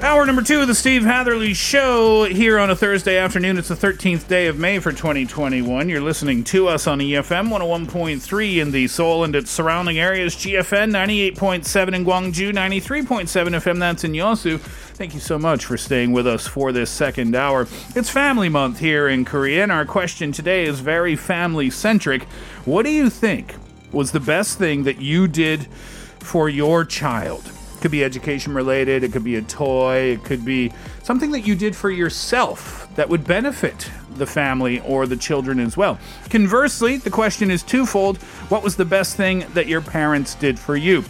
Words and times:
Hour 0.00 0.24
number 0.26 0.42
two 0.42 0.60
of 0.60 0.68
the 0.68 0.76
Steve 0.76 1.02
Hatherly 1.02 1.52
Show 1.54 2.22
here 2.22 2.60
on 2.60 2.70
a 2.70 2.76
Thursday 2.76 3.18
afternoon. 3.18 3.58
It's 3.58 3.66
the 3.66 3.74
13th 3.74 4.28
day 4.28 4.46
of 4.46 4.56
May 4.56 4.78
for 4.78 4.92
2021. 4.92 5.88
You're 5.88 6.00
listening 6.00 6.44
to 6.44 6.68
us 6.68 6.86
on 6.86 7.00
EFM 7.00 7.48
101.3 7.48 8.62
in 8.62 8.70
the 8.70 8.86
Seoul 8.86 9.24
and 9.24 9.34
its 9.34 9.50
surrounding 9.50 9.98
areas, 9.98 10.36
GFN 10.36 10.92
98.7 10.92 11.94
in 11.94 12.04
Gwangju, 12.04 12.52
93.7 12.52 13.06
FM, 13.06 13.80
that's 13.80 14.04
in 14.04 14.12
Yosu. 14.12 14.60
Thank 14.60 15.14
you 15.14 15.20
so 15.20 15.36
much 15.36 15.64
for 15.64 15.76
staying 15.76 16.12
with 16.12 16.28
us 16.28 16.46
for 16.46 16.70
this 16.70 16.90
second 16.90 17.34
hour. 17.34 17.66
It's 17.96 18.08
Family 18.08 18.48
Month 18.48 18.78
here 18.78 19.08
in 19.08 19.24
Korea, 19.24 19.64
and 19.64 19.72
our 19.72 19.84
question 19.84 20.30
today 20.30 20.64
is 20.64 20.78
very 20.78 21.16
family 21.16 21.70
centric. 21.70 22.22
What 22.64 22.84
do 22.84 22.90
you 22.90 23.10
think 23.10 23.56
was 23.90 24.12
the 24.12 24.20
best 24.20 24.58
thing 24.58 24.84
that 24.84 25.00
you 25.00 25.26
did 25.26 25.66
for 26.20 26.48
your 26.48 26.84
child? 26.84 27.50
Could 27.80 27.90
be 27.90 28.04
education 28.04 28.54
related, 28.54 29.04
it 29.04 29.12
could 29.12 29.24
be 29.24 29.36
a 29.36 29.42
toy, 29.42 30.12
it 30.12 30.24
could 30.24 30.44
be 30.44 30.72
something 31.02 31.30
that 31.32 31.40
you 31.40 31.54
did 31.54 31.74
for 31.74 31.90
yourself 31.90 32.88
that 32.96 33.08
would 33.08 33.24
benefit 33.24 33.90
the 34.16 34.26
family 34.26 34.80
or 34.80 35.06
the 35.06 35.16
children 35.16 35.60
as 35.60 35.76
well. 35.76 35.98
Conversely, 36.30 36.96
the 36.96 37.10
question 37.10 37.50
is 37.50 37.62
twofold 37.62 38.18
What 38.48 38.62
was 38.62 38.76
the 38.76 38.84
best 38.84 39.16
thing 39.16 39.46
that 39.54 39.66
your 39.66 39.80
parents 39.80 40.34
did 40.34 40.58
for 40.58 40.76
you? 40.76 41.04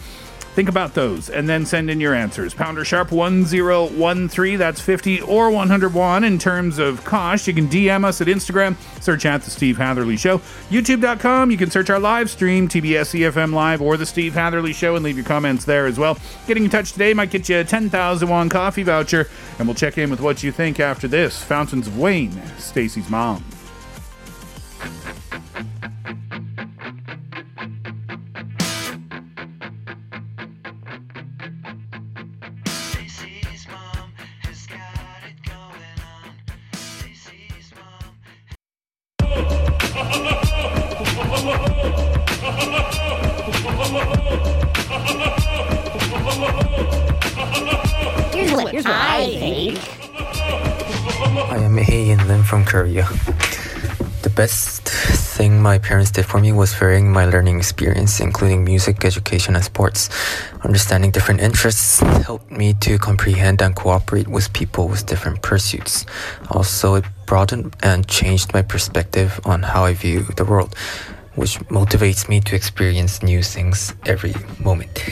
Think 0.55 0.67
about 0.67 0.93
those 0.93 1.29
and 1.29 1.47
then 1.47 1.65
send 1.65 1.89
in 1.89 1.99
your 1.99 2.13
answers. 2.13 2.53
Pounder 2.53 2.83
sharp 2.83 3.11
1013, 3.11 4.57
that's 4.57 4.81
50 4.81 5.21
or 5.21 5.51
101 5.51 6.23
in 6.23 6.39
terms 6.39 6.79
of 6.79 7.03
cost. 7.05 7.47
You 7.47 7.53
can 7.53 7.67
DM 7.69 8.03
us 8.03 8.19
at 8.19 8.27
Instagram, 8.27 8.75
search 9.01 9.25
at 9.25 9.43
The 9.43 9.51
Steve 9.51 9.77
Hatherly 9.77 10.17
Show. 10.17 10.39
YouTube.com, 10.69 11.51
you 11.51 11.57
can 11.57 11.71
search 11.71 11.89
our 11.89 11.99
live 11.99 12.29
stream, 12.29 12.67
TBS 12.67 13.17
EFM 13.19 13.53
Live 13.53 13.81
or 13.81 13.95
The 13.95 14.05
Steve 14.05 14.33
Hatherly 14.33 14.73
Show, 14.73 14.95
and 14.95 15.05
leave 15.05 15.17
your 15.17 15.25
comments 15.25 15.65
there 15.65 15.85
as 15.85 15.97
well. 15.97 16.17
Getting 16.47 16.65
in 16.65 16.69
touch 16.69 16.91
today 16.91 17.13
might 17.13 17.29
get 17.29 17.47
you 17.47 17.59
a 17.59 17.63
10,000 17.63 18.27
won 18.27 18.49
coffee 18.49 18.83
voucher, 18.83 19.27
and 19.59 19.67
we'll 19.67 19.75
check 19.75 19.97
in 19.97 20.09
with 20.09 20.19
what 20.19 20.43
you 20.43 20.51
think 20.51 20.79
after 20.79 21.07
this. 21.07 21.41
Fountains 21.43 21.87
of 21.87 21.97
Wayne, 21.97 22.41
Stacy's 22.57 23.09
mom. 23.09 23.43
I 49.29 49.37
think. 49.37 49.77
I 51.51 51.57
am 51.57 51.77
Hee 51.77 52.09
In 52.09 52.27
Lim 52.27 52.43
from 52.43 52.65
Korea. 52.65 53.05
The 54.23 54.31
best 54.35 54.89
thing 54.89 55.61
my 55.61 55.77
parents 55.77 56.09
did 56.09 56.25
for 56.25 56.39
me 56.39 56.51
was 56.51 56.73
varying 56.73 57.11
my 57.11 57.25
learning 57.25 57.59
experience, 57.59 58.19
including 58.19 58.63
music, 58.63 59.05
education, 59.05 59.55
and 59.55 59.63
sports. 59.63 60.09
Understanding 60.63 61.11
different 61.11 61.41
interests 61.41 61.99
helped 61.99 62.49
me 62.49 62.73
to 62.81 62.97
comprehend 62.97 63.61
and 63.61 63.75
cooperate 63.75 64.27
with 64.27 64.51
people 64.53 64.87
with 64.87 65.05
different 65.05 65.43
pursuits. 65.43 66.07
Also, 66.49 66.95
it 66.95 67.05
broadened 67.27 67.75
and 67.83 68.07
changed 68.07 68.51
my 68.55 68.63
perspective 68.63 69.39
on 69.45 69.61
how 69.61 69.85
I 69.85 69.93
view 69.93 70.23
the 70.37 70.45
world, 70.45 70.75
which 71.35 71.59
motivates 71.69 72.27
me 72.27 72.41
to 72.41 72.55
experience 72.55 73.21
new 73.21 73.43
things 73.43 73.93
every 74.07 74.33
moment. 74.59 75.03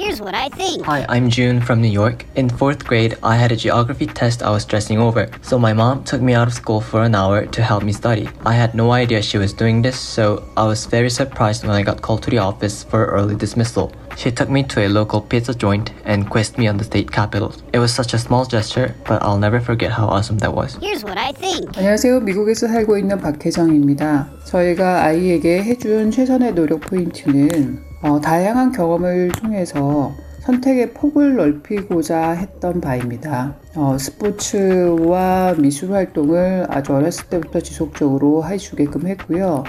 Here's 0.00 0.20
what 0.20 0.34
I 0.34 0.50
think. 0.50 0.84
Hi, 0.84 1.06
I'm 1.08 1.30
June 1.30 1.58
from 1.58 1.80
New 1.80 1.88
York. 1.88 2.26
In 2.34 2.50
fourth 2.50 2.84
grade, 2.84 3.16
I 3.22 3.36
had 3.36 3.50
a 3.50 3.56
geography 3.56 4.04
test 4.06 4.42
I 4.42 4.50
was 4.50 4.62
stressing 4.62 4.98
over, 4.98 5.30
so 5.40 5.58
my 5.58 5.72
mom 5.72 6.04
took 6.04 6.20
me 6.20 6.34
out 6.34 6.46
of 6.48 6.52
school 6.52 6.82
for 6.82 7.02
an 7.02 7.14
hour 7.14 7.46
to 7.46 7.62
help 7.62 7.82
me 7.82 7.92
study. 7.92 8.28
I 8.44 8.52
had 8.52 8.74
no 8.74 8.92
idea 8.92 9.22
she 9.22 9.38
was 9.38 9.54
doing 9.54 9.80
this, 9.80 9.98
so 9.98 10.44
I 10.54 10.66
was 10.66 10.84
very 10.84 11.08
surprised 11.08 11.64
when 11.64 11.74
I 11.74 11.82
got 11.82 12.02
called 12.02 12.22
to 12.24 12.30
the 12.30 12.38
office 12.38 12.84
for 12.84 13.06
early 13.06 13.36
dismissal. 13.36 13.90
She 14.16 14.30
took 14.30 14.50
me 14.50 14.62
to 14.64 14.86
a 14.86 14.88
local 14.88 15.22
pizza 15.22 15.54
joint 15.54 15.92
and 16.04 16.28
quizzed 16.28 16.58
me 16.58 16.68
on 16.68 16.76
the 16.76 16.84
state 16.84 17.10
capital. 17.10 17.54
It 17.72 17.78
was 17.78 17.92
such 17.92 18.12
a 18.12 18.18
small 18.18 18.44
gesture, 18.44 18.94
but 19.06 19.22
I'll 19.22 19.38
never 19.38 19.60
forget 19.60 19.92
how 19.92 20.06
awesome 20.08 20.38
that 20.38 20.52
was. 20.52 20.76
Here's 20.76 21.04
what 21.04 21.16
I 21.16 21.32
think. 21.32 21.72
안녕하세요. 21.76 22.20
미국에서 22.20 22.68
살고 22.68 22.98
있는 22.98 23.18
박혜정입니다. 23.18 24.28
저희가 24.44 25.04
아이에게 25.04 25.62
해준 25.64 26.10
최선의 26.10 26.54
노력 26.54 26.80
포인트는 26.80 27.82
어, 28.01 28.19
다양한 28.19 28.71
경험을 28.71 29.29
통해서 29.29 30.11
선택의 30.39 30.93
폭을 30.93 31.35
넓히고자 31.35 32.31
했던 32.31 32.81
바입니다. 32.81 33.55
어, 33.75 33.95
스포츠와 33.97 35.53
미술 35.59 35.93
활동을 35.93 36.65
아주 36.69 36.93
어렸을 36.93 37.27
때부터 37.27 37.59
지속적으로 37.59 38.43
해주게끔 38.43 39.05
했고요. 39.07 39.63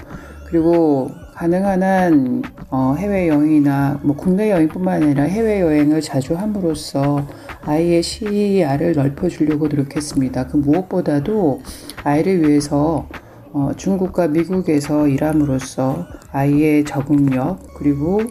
그리고 0.47 1.11
가능한 1.35 1.83
한 1.83 2.43
어, 2.71 2.95
해외 2.99 3.29
여행이나 3.29 4.01
뭐 4.03 4.17
국내 4.17 4.51
여행뿐만 4.51 5.03
아니라 5.03 5.25
해외 5.25 5.61
여행을 5.61 6.01
자주 6.01 6.35
함으로써 6.35 7.27
아이의 7.63 8.03
시야를 8.03 8.95
넓혀주려고 8.95 9.69
노력했습니다. 9.69 10.47
그 10.47 10.57
무엇보다도 10.57 11.61
아이를 12.03 12.49
위해서 12.49 13.07
어, 13.55 13.71
중국과 13.77 14.29
미국에서 14.29 15.07
일함으로써 15.07 16.07
아이의 16.33 16.85
적응력 16.85 17.59
그리고 17.75 18.23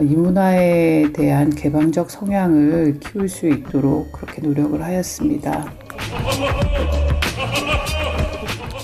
이 0.00 0.14
문화에 0.14 1.12
대한 1.12 1.50
개방적 1.50 2.10
성향을 2.10 2.98
키울 3.00 3.28
수 3.28 3.48
있도록 3.48 4.10
그렇게 4.12 4.42
노력을 4.42 4.82
하였습니다. 4.82 5.64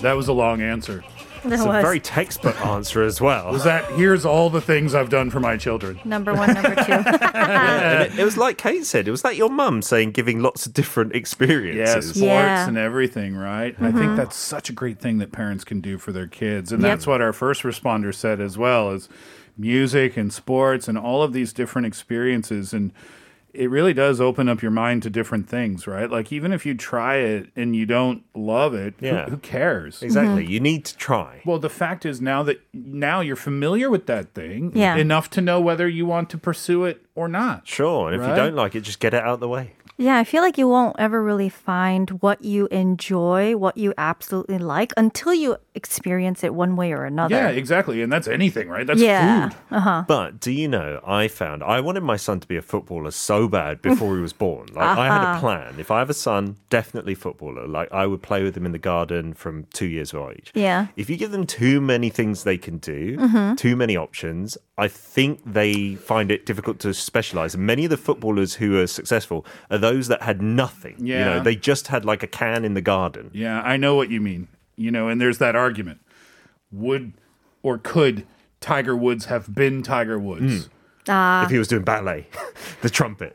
That 0.01 0.17
was 0.17 0.31
a 0.31 0.35
long 0.35 0.63
answer. 0.63 1.03
That 1.45 1.53
It's 1.55 1.63
a 1.63 1.67
very 1.67 1.99
textbook 2.01 2.61
answer 2.65 3.03
as 3.03 3.21
well. 3.21 3.53
Was 3.53 3.65
that 3.65 3.85
here's 3.93 4.25
all 4.25 4.49
the 4.51 4.61
things 4.61 4.95
I've 4.95 5.11
done 5.11 5.31
for 5.31 5.41
my 5.41 5.57
children? 5.57 5.99
number 6.05 6.33
one, 6.35 6.55
number 6.55 6.75
two. 6.75 6.93
Yeah, 7.43 8.03
it, 8.03 8.19
it 8.19 8.25
was 8.25 8.37
like 8.37 8.59
Kate 8.59 8.85
said. 8.87 9.09
It 9.09 9.11
was 9.11 9.25
like 9.25 9.37
your 9.37 9.51
mum 9.51 9.83
saying, 9.83 10.13
giving 10.13 10.41
lots 10.41 10.67
of 10.67 10.73
different 10.73 11.13
Yeah, 11.13 11.19
experiences. 11.19 12.07
sports 12.11 12.23
Yeah. 12.23 12.69
and 12.69 12.79
everything, 12.79 13.35
right? 13.37 13.75
I 13.81 13.85
think 13.91 13.95
mm-hmm. 13.97 14.17
that's 14.17 14.37
such 14.37 14.71
a 14.71 14.73
great 14.73 14.99
thing 15.01 15.19
that 15.19 15.33
parents 15.33 15.65
can 15.65 15.81
do 15.81 15.99
for 15.99 16.13
their 16.13 16.27
kids. 16.29 16.71
And 16.73 16.83
Yep. 16.83 16.91
that's 16.91 17.07
what 17.07 17.21
our 17.21 17.33
first 17.33 17.63
responder 17.63 18.15
said 18.15 18.41
as 18.41 18.57
well 18.57 18.91
is 18.93 19.09
music 19.57 20.17
and 20.17 20.33
sports 20.33 20.89
and 20.89 20.97
all 20.97 21.23
of 21.23 21.33
these 21.33 21.53
different 21.53 21.87
experiences 21.87 22.73
and 22.73 22.93
it 23.55 23.71
really 23.71 23.93
does 23.95 24.21
open 24.21 24.49
up 24.49 24.63
your 24.63 24.71
mind 24.71 25.03
to 25.03 25.11
different 25.11 25.49
things, 25.49 25.87
right? 25.87 26.11
Like 26.11 26.33
even 26.33 26.53
if 26.53 26.65
you 26.65 26.75
try 26.75 27.17
it 27.17 27.49
and 27.55 27.77
you 27.77 27.87
don't 27.87 28.23
love 28.35 28.75
it, 28.75 28.95
Yeah. 29.01 29.29
who, 29.29 29.37
cares? 29.37 30.03
Exactly. 30.03 30.47
You 30.47 30.61
need 30.61 30.85
to 30.87 30.97
try. 30.97 31.43
Well, 31.45 31.59
the 31.59 31.69
fact 31.71 32.07
is 32.07 32.21
now 32.21 32.43
that 32.45 32.61
now 32.73 33.21
you're 33.21 33.37
familiar 33.37 33.91
with 33.91 34.07
that 34.07 34.35
thing 34.35 34.73
Yeah. 34.75 34.97
enough 34.97 35.29
to 35.31 35.41
know 35.41 35.61
whether 35.61 35.89
you 35.89 36.07
want 36.07 36.31
to 36.31 36.39
pursue 36.39 36.85
it 36.85 37.05
or 37.15 37.29
not. 37.29 37.67
Sure. 37.69 38.11
And 38.13 38.23
if 38.23 38.29
you 38.29 38.35
don't 38.35 38.55
like 38.55 38.75
it, 38.75 38.81
just 38.81 39.01
get 39.01 39.13
it 39.15 39.23
out 39.23 39.35
of 39.35 39.41
the 39.41 39.49
way. 39.49 39.73
Yeah, 39.99 40.17
I 40.17 40.25
feel 40.25 40.43
like 40.43 40.57
you 40.59 40.67
won't 40.67 40.97
ever 40.99 41.23
really 41.23 41.51
find 41.51 42.11
what 42.23 42.43
you 42.43 42.67
enjoy, 42.71 43.57
what 43.57 43.77
you 43.77 43.93
absolutely 43.99 44.59
like 44.59 44.93
until 44.97 45.35
you 45.35 45.59
experience 45.75 46.45
it 46.45 46.55
one 46.55 46.77
way 46.77 46.93
or 46.93 47.05
another. 47.05 47.35
Yeah, 47.35 47.49
exactly. 47.49 48.03
And 48.03 48.13
that's 48.13 48.29
anything, 48.29 48.69
right? 48.69 48.87
That's 48.87 49.01
yeah. 49.01 49.49
food. 49.49 49.59
Uh-huh. 49.71 50.05
But 50.07 50.39
do 50.41 50.51
you 50.53 50.69
know, 50.69 51.01
I 51.07 51.29
found 51.29 51.63
I 51.63 51.81
wanted 51.81 52.03
my 52.03 52.17
son 52.17 52.41
to 52.41 52.47
be 52.47 52.57
a 52.57 52.63
footballer 52.63 53.11
so 53.11 53.49
bad 53.49 53.81
before 53.83 54.17
he 54.17 54.23
was 54.23 54.33
born. 54.33 54.69
Like 54.75 54.99
I 54.99 55.07
had 55.07 55.21
Uh-huh. 55.23 55.37
a 55.39 55.41
plan. 55.41 55.75
If 55.79 55.91
I 55.91 55.99
have 56.01 56.11
a 56.11 56.15
son, 56.15 56.57
definitely 56.69 57.15
footballer. 57.15 57.67
Like 57.67 57.91
I 57.93 58.07
would 58.07 58.23
play 58.23 58.43
with 58.43 58.57
him 58.57 58.67
in 58.67 58.73
the 58.73 58.79
garden 58.79 59.33
from 59.35 59.65
two 59.73 59.87
years 59.87 60.13
of 60.13 60.31
age. 60.31 60.51
Yeah. 60.55 60.89
If 60.97 61.09
you 61.09 61.17
give 61.17 61.31
them 61.33 61.47
too 61.47 61.81
many 61.81 62.11
things 62.11 62.45
they 62.45 62.59
can 62.59 62.79
do, 62.79 63.17
Mhm. 63.17 63.57
too 63.57 63.75
many 63.77 63.97
options, 63.97 64.59
I 64.77 64.89
think 64.89 65.41
they 65.47 65.95
find 65.95 66.31
it 66.31 66.45
difficult 66.45 66.81
to 66.81 66.93
specialize. 66.93 67.55
And 67.55 67.65
many 67.67 67.85
of 67.85 67.91
the 67.91 67.97
footballers 67.97 68.55
who 68.55 68.79
are 68.79 68.87
successful 68.87 69.47
are 69.71 69.79
those 69.79 70.09
that 70.09 70.23
had 70.23 70.43
nothing. 70.43 70.97
You 70.99 71.19
know, 71.19 71.35
Yeah. 71.37 71.43
they 71.43 71.57
just 71.57 71.89
had 71.89 72.05
like 72.05 72.23
a 72.23 72.27
can 72.27 72.65
in 72.65 72.75
the 72.75 72.81
garden. 72.83 73.31
Yeah, 73.33 73.61
I 73.63 73.77
know 73.77 73.95
what 73.95 74.11
you 74.11 74.21
mean. 74.21 74.49
You 74.77 74.91
know, 74.91 75.09
and 75.09 75.21
there's 75.21 75.39
that 75.39 75.55
argument. 75.57 76.01
Would 76.73 77.13
or 77.63 77.79
could 77.79 78.27
Tiger 78.61 78.97
Woods 78.97 79.27
have 79.27 79.55
been 79.55 79.83
Tiger 79.83 80.19
Woods 80.19 80.69
Ah. 81.09 81.45
if 81.45 81.51
he 81.51 81.59
was 81.59 81.69
doing 81.69 81.83
ballet, 81.83 82.29
the 82.83 82.89
trumpet. 82.91 83.35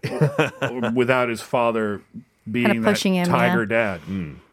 without 0.94 1.30
his 1.30 1.42
father 1.42 2.02
being 2.50 2.82
that 2.82 2.90
pushing 2.90 3.16
him, 3.16 3.26
Tiger 3.28 3.62
yeah. 3.64 3.98
dad? 3.98 4.02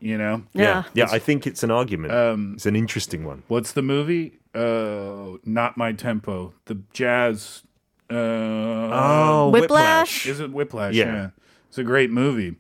You 0.01 0.19
know? 0.19 0.43
Yeah. 0.53 0.83
Yeah, 0.95 1.07
I 1.11 1.19
think 1.19 1.47
it's 1.47 1.63
an 1.63 1.71
argument. 1.71 2.13
it's 2.55 2.67
an 2.67 2.77
interesting 2.77 3.25
one. 3.25 3.43
What's 3.49 3.73
the 3.73 3.83
movie? 3.83 4.39
Uh, 4.55 5.39
not 5.45 5.77
my 5.77 5.93
tempo. 5.93 6.53
The 6.67 6.79
jazz. 6.93 7.63
Uh, 8.11 8.15
Oh, 8.17 9.49
Whiplash. 9.51 10.25
Whiplash. 10.25 10.27
Is 10.27 10.41
it 10.41 10.53
Whiplash? 10.53 10.95
Yeah. 10.95 11.05
Yeah. 11.13 11.31
It's 11.69 11.79
a 11.79 11.85
great 11.85 12.11
movie. 12.11 12.57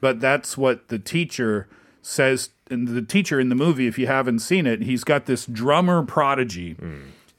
But 0.00 0.20
that's 0.20 0.56
what 0.58 0.88
the 0.88 0.98
teacher 0.98 1.68
says. 2.02 2.50
And 2.70 2.86
the 2.86 3.02
teacher 3.02 3.40
in 3.40 3.48
the 3.48 3.56
movie, 3.56 3.88
if 3.88 3.98
you 3.98 4.06
haven't 4.06 4.38
seen 4.38 4.64
it, 4.64 4.82
he's 4.82 5.02
got 5.02 5.26
this 5.26 5.44
drummer 5.44 6.04
prodigy, 6.04 6.76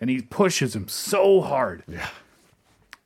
and 0.01 0.09
he 0.09 0.21
pushes 0.23 0.75
him 0.75 0.89
so 0.89 1.39
hard. 1.39 1.83
Yeah. 1.87 2.09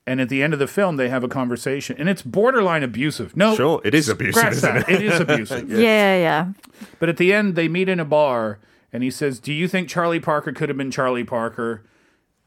And 0.08 0.20
at 0.20 0.30
the 0.30 0.42
end 0.42 0.52
of 0.54 0.58
the 0.60 0.66
film, 0.68 0.98
they 0.98 1.10
have 1.10 1.24
a 1.24 1.28
conversation, 1.28 1.96
and 2.00 2.10
it's 2.10 2.24
borderline 2.24 2.82
abusive. 2.82 3.38
No, 3.38 3.56
Sure, 3.56 3.80
it 3.84 3.94
is 3.94 4.10
abusive, 4.10 4.54
isn't 4.54 4.74
that. 4.74 4.90
it? 4.90 5.02
It 5.02 5.14
is 5.14 5.20
abusive. 5.20 5.70
yeah. 5.70 5.78
Yeah, 5.78 6.18
yeah. 6.18 6.52
But 7.00 7.10
at 7.10 7.18
the 7.18 7.32
end, 7.32 7.56
they 7.56 7.68
meet 7.68 7.90
in 7.90 8.00
a 8.00 8.06
bar, 8.06 8.58
and 8.92 9.04
he 9.04 9.12
says, 9.12 9.40
"Do 9.40 9.54
you 9.54 9.68
think 9.68 9.88
Charlie 9.88 10.20
Parker 10.20 10.52
could 10.52 10.70
have 10.70 10.78
been 10.80 10.90
Charlie 10.92 11.24
Parker 11.24 11.84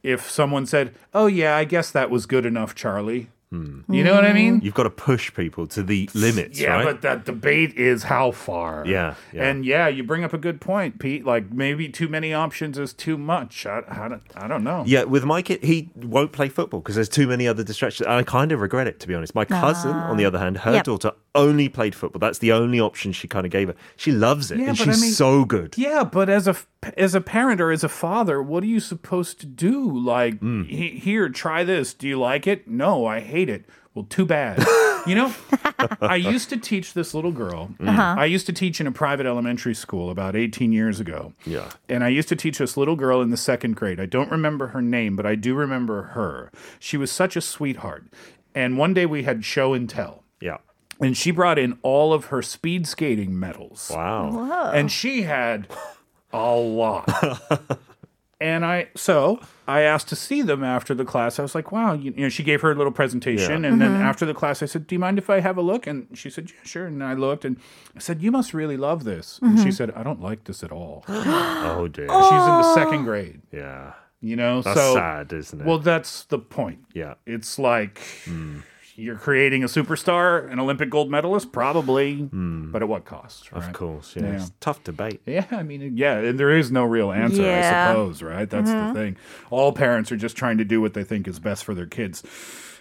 if 0.02 0.28
someone 0.28 0.66
said, 0.66 0.92
"Oh 1.14 1.26
yeah, 1.26 1.56
I 1.56 1.62
guess 1.64 1.90
that 1.92 2.10
was 2.10 2.26
good 2.26 2.46
enough, 2.46 2.74
Charlie"?" 2.74 3.28
Hmm. 3.50 3.80
You 3.90 4.04
know 4.04 4.14
what 4.14 4.26
I 4.26 4.34
mean? 4.34 4.60
You've 4.62 4.74
got 4.74 4.82
to 4.82 4.90
push 4.90 5.32
people 5.32 5.66
to 5.68 5.82
the 5.82 6.10
limits, 6.12 6.60
Yeah, 6.60 6.74
right? 6.74 6.84
but 6.84 7.00
that 7.02 7.24
debate 7.24 7.74
is 7.78 8.02
how 8.02 8.30
far. 8.30 8.84
Yeah, 8.86 9.14
yeah. 9.32 9.48
And 9.48 9.64
yeah, 9.64 9.88
you 9.88 10.04
bring 10.04 10.22
up 10.22 10.34
a 10.34 10.38
good 10.38 10.60
point, 10.60 10.98
Pete. 10.98 11.24
Like 11.24 11.50
maybe 11.50 11.88
too 11.88 12.08
many 12.08 12.34
options 12.34 12.78
is 12.78 12.92
too 12.92 13.16
much. 13.16 13.64
I, 13.64 13.82
I, 13.88 14.08
don't, 14.08 14.22
I 14.36 14.48
don't 14.48 14.62
know. 14.64 14.84
Yeah, 14.86 15.04
with 15.04 15.24
my 15.24 15.40
kid, 15.40 15.64
he 15.64 15.90
won't 15.96 16.32
play 16.32 16.50
football 16.50 16.80
because 16.80 16.94
there's 16.96 17.08
too 17.08 17.26
many 17.26 17.48
other 17.48 17.64
distractions. 17.64 18.06
And 18.06 18.14
I 18.16 18.22
kind 18.22 18.52
of 18.52 18.60
regret 18.60 18.86
it, 18.86 19.00
to 19.00 19.08
be 19.08 19.14
honest. 19.14 19.34
My 19.34 19.46
cousin, 19.46 19.92
on 19.92 20.18
the 20.18 20.24
ah. 20.24 20.28
other 20.28 20.38
hand, 20.38 20.58
her 20.58 20.74
Yep. 20.74 20.84
daughter 20.84 21.12
only 21.34 21.68
played 21.70 21.94
football. 21.94 22.18
That's 22.18 22.38
the 22.40 22.52
only 22.52 22.80
option 22.80 23.12
she 23.12 23.28
kind 23.28 23.46
of 23.46 23.52
gave 23.52 23.68
her. 23.68 23.74
She 23.96 24.12
loves 24.12 24.50
it, 24.50 24.58
Yeah, 24.58 24.68
and 24.70 24.78
but 24.78 24.88
I 24.88 24.92
she's 24.92 25.00
mean- 25.02 25.10
so 25.12 25.44
good. 25.46 25.74
Yeah, 25.78 26.04
but 26.04 26.28
as 26.28 26.46
a 26.46 26.54
as 26.96 27.14
a 27.14 27.20
parent 27.20 27.60
or 27.60 27.70
as 27.70 27.82
a 27.84 27.88
father, 27.88 28.42
what 28.42 28.62
are 28.62 28.66
you 28.66 28.80
supposed 28.80 29.40
to 29.40 29.46
do? 29.46 29.98
Like, 29.98 30.40
he, 30.42 30.90
here, 30.90 31.28
try 31.28 31.64
this. 31.64 31.92
Do 31.92 32.06
you 32.08 32.18
like 32.18 32.46
it? 32.46 32.68
No, 32.68 33.06
I 33.06 33.20
hate 33.20 33.48
it. 33.48 33.64
Well, 33.94 34.04
too 34.04 34.24
bad. 34.24 34.64
you 35.06 35.14
know, 35.16 35.34
I 36.00 36.14
used 36.16 36.50
to 36.50 36.56
teach 36.56 36.94
this 36.94 37.14
little 37.14 37.32
girl. 37.32 37.70
Uh-huh. 37.80 38.14
I 38.16 38.26
used 38.26 38.46
to 38.46 38.52
teach 38.52 38.80
in 38.80 38.86
a 38.86 38.92
private 38.92 39.26
elementary 39.26 39.74
school 39.74 40.08
about 40.10 40.36
18 40.36 40.72
years 40.72 41.00
ago. 41.00 41.32
Yeah. 41.44 41.70
And 41.88 42.04
I 42.04 42.08
used 42.08 42.28
to 42.28 42.36
teach 42.36 42.58
this 42.58 42.76
little 42.76 42.96
girl 42.96 43.20
in 43.22 43.30
the 43.30 43.36
second 43.36 43.74
grade. 43.74 43.98
I 43.98 44.06
don't 44.06 44.30
remember 44.30 44.68
her 44.68 44.82
name, 44.82 45.16
but 45.16 45.26
I 45.26 45.34
do 45.34 45.54
remember 45.54 46.02
her. 46.02 46.52
She 46.78 46.96
was 46.96 47.10
such 47.10 47.34
a 47.34 47.40
sweetheart. 47.40 48.04
And 48.54 48.78
one 48.78 48.94
day 48.94 49.06
we 49.06 49.24
had 49.24 49.44
show 49.44 49.74
and 49.74 49.90
tell. 49.90 50.22
Yeah. 50.40 50.58
And 51.00 51.16
she 51.16 51.32
brought 51.32 51.58
in 51.58 51.78
all 51.82 52.12
of 52.12 52.26
her 52.26 52.42
speed 52.42 52.86
skating 52.86 53.38
medals. 53.38 53.90
Wow. 53.92 54.30
Whoa. 54.30 54.70
And 54.70 54.92
she 54.92 55.22
had 55.22 55.68
a 56.32 56.54
lot. 56.56 57.08
and 58.40 58.64
I, 58.64 58.88
so 58.94 59.40
I 59.66 59.80
asked 59.80 60.08
to 60.10 60.16
see 60.16 60.42
them 60.42 60.62
after 60.62 60.94
the 60.94 61.04
class. 61.04 61.38
I 61.38 61.42
was 61.42 61.54
like, 61.54 61.72
wow, 61.72 61.92
you, 61.94 62.12
you 62.16 62.22
know, 62.22 62.28
she 62.28 62.42
gave 62.42 62.60
her 62.62 62.70
a 62.70 62.74
little 62.74 62.92
presentation. 62.92 63.62
Yeah. 63.64 63.70
And 63.70 63.80
then 63.80 63.92
Mm-hmm. 63.92 64.02
after 64.02 64.24
the 64.26 64.34
class, 64.34 64.62
I 64.62 64.66
said, 64.66 64.86
do 64.86 64.94
you 64.94 64.98
mind 64.98 65.18
if 65.18 65.28
I 65.30 65.40
have 65.40 65.56
a 65.56 65.62
look? 65.62 65.86
And 65.86 66.06
she 66.14 66.30
said, 66.30 66.50
yeah, 66.50 66.56
sure. 66.64 66.86
And 66.86 67.02
I 67.02 67.14
looked 67.14 67.44
and 67.44 67.58
I 67.96 67.98
said, 68.00 68.22
you 68.22 68.30
must 68.30 68.54
really 68.54 68.76
love 68.76 69.04
this. 69.04 69.38
And 69.42 69.56
Mm-hmm. 69.56 69.64
she 69.64 69.72
said, 69.72 69.90
I 69.92 70.02
don't 70.02 70.20
like 70.22 70.44
this 70.44 70.62
at 70.62 70.70
all. 70.72 71.04
Oh, 71.08 71.88
dear. 71.88 72.06
She's 72.08 72.32
in 72.32 72.56
the 72.62 72.74
second 72.74 73.04
grade, 73.04 73.40
Yeah. 73.52 73.92
you 74.20 74.36
know? 74.36 74.62
That's 74.62 74.78
so, 74.80 74.94
sad, 74.94 75.32
isn't 75.32 75.60
it? 75.60 75.66
Well, 75.66 75.78
that's 75.78 76.24
the 76.24 76.38
point. 76.38 76.84
yeah. 76.94 77.14
It's 77.26 77.58
like 77.58 78.00
you're 78.98 79.16
creating 79.16 79.62
a 79.62 79.68
superstar, 79.68 80.50
an 80.50 80.58
Olympic 80.58 80.90
gold 80.90 81.08
medalist, 81.08 81.52
probably, 81.52 82.16
hmm. 82.16 82.72
but 82.72 82.82
at 82.82 82.88
what 82.88 83.04
cost? 83.04 83.48
Of 83.52 83.72
course. 83.72 84.16
Yeah. 84.16 84.24
Yeah. 84.24 84.32
It's 84.32 84.52
tough 84.58 84.82
debate. 84.82 85.22
Yeah, 85.24 85.46
I 85.52 85.62
mean, 85.62 85.96
yeah, 85.96 86.18
and 86.18 86.38
there 86.38 86.50
is 86.50 86.72
no 86.72 86.84
real 86.84 87.12
answer, 87.12 87.42
Yeah. 87.42 87.90
I 87.90 87.92
suppose, 87.92 88.22
right? 88.22 88.50
That's 88.50 88.68
the 88.68 88.76
mm-hmm. 88.76 88.94
thing. 88.94 89.16
All 89.50 89.72
parents 89.72 90.10
are 90.10 90.16
just 90.16 90.36
trying 90.36 90.58
to 90.58 90.64
do 90.64 90.80
what 90.80 90.94
they 90.94 91.04
think 91.04 91.28
is 91.28 91.38
best 91.38 91.64
for 91.64 91.74
their 91.74 91.86
kids. 91.86 92.24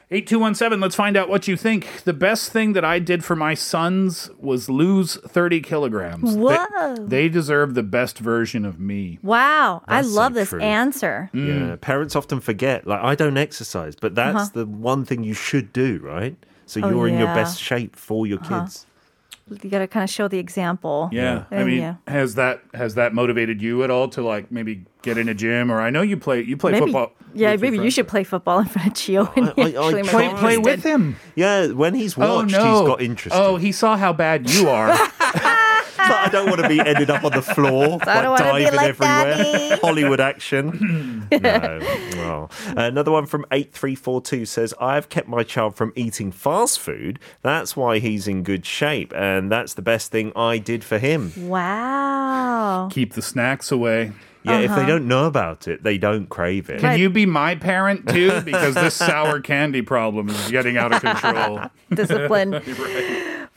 8217, 0.10 0.80
let's 0.80 0.96
find 0.96 1.18
out 1.18 1.28
what 1.28 1.50
you 1.50 1.58
think. 1.58 2.04
The 2.06 2.14
best 2.14 2.52
thing 2.52 2.72
that 2.74 2.86
I 2.86 2.98
did 3.00 3.26
for 3.26 3.36
my 3.36 3.54
sons 3.54 4.30
was 4.40 4.70
lose 4.70 5.18
30 5.18 5.60
kilograms. 5.62 6.34
They- 6.36 6.42
Whoa. 6.42 6.96
They, 6.96 7.28
deserve 7.28 7.74
the 7.74 7.84
best 7.84 8.18
version 8.20 8.64
of 8.64 8.80
me. 8.80 9.20
Wow, 9.22 9.82
I 9.86 9.98
That's 9.98 10.14
so 10.14 10.20
love 10.20 10.34
this 10.34 10.50
true. 10.50 10.62
answer. 10.62 11.30
Yeah. 11.34 11.76
Parents 11.82 12.16
often 12.16 12.40
forget. 12.40 12.88
Like, 12.88 13.02
I 13.04 13.16
don't 13.16 13.38
exercise, 13.38 13.96
but 13.98 14.16
that's 14.16 14.50
the 14.52 14.66
one 14.66 15.04
thing 15.04 15.24
you 15.26 15.34
should 15.34 15.74
do, 15.74 16.00
right? 16.02 16.38
So 16.66 16.80
Uh-huh. 16.80 16.90
Oh, 16.90 16.92
you're 16.96 17.08
in 17.10 17.18
your 17.18 17.28
best 17.28 17.62
shape 17.62 17.96
for 17.98 18.26
your 18.26 18.40
Uh-huh. 18.40 18.62
kids. 18.62 18.86
You 19.50 19.70
got 19.70 19.80
to 19.80 19.88
kind 19.88 20.04
of 20.04 20.10
show 20.10 20.28
the 20.28 20.40
example. 20.40 21.10
Yeah. 21.12 21.46
I 21.52 21.58
Uh, 21.62 21.66
mean, 21.66 21.80
yeah. 21.80 21.96
has 22.08 22.36
that 22.36 22.62
has 22.74 22.96
that 22.96 23.14
motivated 23.14 23.62
you 23.62 23.84
at 23.84 23.90
all 23.90 24.08
to 24.10 24.22
like 24.22 24.52
maybe 24.52 24.86
get 25.02 25.18
in 25.18 25.30
a 25.30 25.34
gym 25.34 25.72
or 25.72 25.80
I 25.80 25.90
know 25.90 26.02
you 26.02 26.18
play 26.18 26.42
you 26.42 26.58
play 26.58 26.74
Maybe, 26.74 26.86
football. 26.88 27.14
yeah, 27.34 27.52
with 27.52 27.62
your 27.64 27.72
maybe 27.72 27.84
you 27.84 27.90
should 27.92 28.08
play 28.10 28.24
football 28.26 28.60
in 28.60 28.66
front 28.66 28.88
of 28.90 28.94
Gio. 28.96 29.32
And 29.38 29.54
I- 29.58 29.80
I- 29.80 30.00
I 30.00 30.04
play 30.04 30.30
play 30.34 30.58
with 30.58 30.84
him. 30.84 31.16
Yeah, 31.36 31.68
when 31.68 31.94
he's 31.94 32.18
watched, 32.18 32.52
he's 32.52 32.58
got 32.58 33.02
interested. 33.02 33.40
Oh, 33.40 33.56
he 33.56 33.72
saw 33.72 33.96
how 33.96 34.12
bad 34.12 34.50
you 34.50 34.68
are. 34.70 34.90
but 36.08 36.16
I 36.28 36.30
don't 36.32 36.50
want 36.50 36.62
to 36.62 36.70
be 36.70 36.80
ended 36.80 37.10
up 37.10 37.24
on 37.24 37.32
the 37.32 37.42
floor, 37.42 38.00
I 38.08 38.22
don't 38.22 38.32
like 38.32 38.42
wanna 38.42 38.54
be 38.58 38.64
diving 38.64 38.76
like 38.78 38.90
everywhere. 38.90 39.36
Daddy. 39.38 39.82
Hollywood 39.82 40.20
action. 40.20 41.28
no. 41.32 41.80
Well, 42.16 42.52
another 42.76 43.12
one 43.12 43.26
from 43.26 43.46
8342 43.52 44.46
says, 44.46 44.74
I've 44.80 45.10
kept 45.10 45.28
my 45.28 45.44
child 45.44 45.76
from 45.76 45.94
eating 45.96 46.32
fast 46.32 46.80
food. 46.80 47.20
That's 47.42 47.76
why 47.76 48.00
he's 48.00 48.28
in 48.28 48.44
good 48.44 48.66
shape. 48.66 49.14
And 49.16 49.52
that's 49.52 49.74
the 49.74 49.82
best 49.82 50.12
thing 50.12 50.32
I 50.36 50.58
did 50.58 50.84
for 50.84 50.98
him. 50.98 51.34
Wow. 51.38 52.90
Keep 52.92 53.14
the 53.14 53.22
snacks 53.22 53.72
away. 53.72 54.12
Yeah, 54.44 54.60
if 54.60 54.70
they 54.70 54.76
Uh-huh. 54.78 54.86
don't 54.86 55.08
know 55.10 55.26
about 55.26 55.68
it, 55.68 55.84
they 55.84 55.98
don't 55.98 56.30
crave 56.30 56.70
it. 56.70 56.80
Can 56.80 56.98
you 56.98 57.10
be 57.10 57.26
my 57.26 57.56
parent 57.56 58.08
too? 58.08 58.40
Because 58.42 58.76
this 58.76 58.94
sour 58.94 59.42
candy 59.42 59.82
problem 59.82 60.30
is 60.30 60.50
getting 60.52 60.78
out 60.78 60.94
of 60.94 61.02
control. 61.02 61.60
Discipline. 61.94 62.62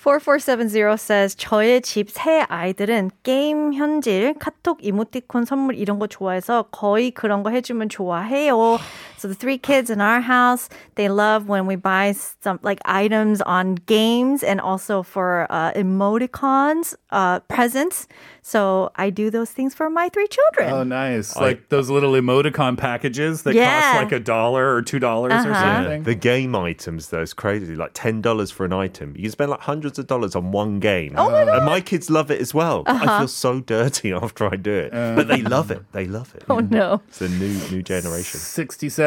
4470 0.03 0.95
says 0.95 1.37
저의 1.37 1.83
집 1.83 2.09
새 2.09 2.41
아이들은 2.49 3.11
게임 3.23 3.75
현질, 3.75 4.33
카톡 4.39 4.79
이모티콘 4.83 5.45
선물 5.45 5.75
이런 5.75 5.99
거 5.99 6.07
좋아해서 6.07 6.63
거의 6.71 7.11
그런 7.11 7.43
거 7.43 7.51
해주면 7.51 7.91
좋아해요. 7.91 8.79
So 9.21 9.29
the 9.29 9.35
three 9.35 9.59
kids 9.59 9.91
in 9.91 10.01
our 10.01 10.23
house, 10.23 10.71
they 10.95 11.11
love 11.11 11.47
when 11.47 11.67
we 11.67 11.77
buy 11.77 12.13
some 12.13 12.59
like 12.63 12.81
items 12.87 13.43
on 13.43 13.75
games 13.75 14.43
and 14.43 14.59
also 14.63 15.03
for 15.03 15.47
uh, 15.51 15.73
emoticons, 15.75 16.95
uh, 17.11 17.41
presents. 17.41 18.09
So 18.43 18.91
I 18.97 19.11
do 19.11 19.29
those 19.29 19.51
things 19.51 19.75
for 19.75 19.91
my 19.91 20.09
three 20.09 20.27
children. 20.27 20.73
Oh, 20.73 20.83
nice! 20.85 21.37
like 21.37 21.69
those 21.69 21.91
little 21.91 22.13
emoticon 22.13 22.79
packages 22.79 23.43
that 23.43 23.55
Yeah. 23.55 23.69
cost 23.69 23.95
like 24.03 24.13
a 24.13 24.21
dollar 24.21 24.75
or 24.75 24.81
two 24.81 24.99
dollars 24.99 25.45
or 25.45 25.51
Uh-huh. 25.51 25.77
something. 25.85 26.03
The 26.05 26.15
game 26.15 26.57
items, 26.57 27.09
though, 27.11 27.21
is 27.21 27.35
crazy. 27.35 27.77
Like 27.77 27.93
$10 27.93 28.51
for 28.51 28.65
an 28.65 28.73
item. 28.73 29.13
You 29.17 29.25
can 29.25 29.33
spend 29.33 29.51
like 29.51 29.61
hundreds 29.61 29.99
of 29.99 30.07
dollars 30.07 30.35
on 30.35 30.51
one 30.53 30.81
game. 30.81 31.13
Oh 31.19 31.31
my 31.31 31.45
God. 31.45 31.57
And 31.57 31.65
my 31.67 31.81
kids 31.83 32.09
love 32.09 32.31
it 32.31 32.41
as 32.41 32.55
well. 32.55 32.85
I 32.87 32.93
Uh-huh. 32.93 33.19
feel 33.19 33.29
so 33.29 33.61
dirty 33.61 34.13
after 34.23 34.47
I 34.51 34.57
do 34.57 34.73
it. 34.73 34.91
but 34.93 35.29
they 35.29 35.43
love 35.43 35.71
it. 35.71 35.83
They 35.93 36.07
love 36.07 36.35
it. 36.35 36.45
Oh 36.49 36.61
no. 36.61 37.03
It's 37.09 37.21
a 37.21 37.29
new 37.29 37.53
new 37.71 37.83
generation. 37.83 38.41